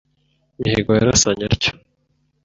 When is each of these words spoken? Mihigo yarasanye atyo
Mihigo 0.59 0.91
yarasanye 0.99 1.41
atyo 1.53 1.71